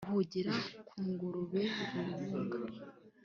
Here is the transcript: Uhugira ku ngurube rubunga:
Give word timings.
Uhugira 0.07 0.53
ku 0.87 0.97
ngurube 1.09 1.61
rubunga: 1.93 2.59